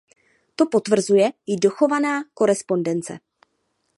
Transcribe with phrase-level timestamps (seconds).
[0.55, 3.19] To potvrzuje i dochovaná korespondence.